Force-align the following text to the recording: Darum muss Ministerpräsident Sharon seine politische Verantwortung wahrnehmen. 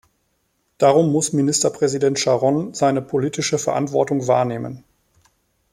Darum 0.79 1.11
muss 1.11 1.31
Ministerpräsident 1.31 2.17
Sharon 2.17 2.73
seine 2.73 3.03
politische 3.03 3.59
Verantwortung 3.59 4.25
wahrnehmen. 4.27 4.83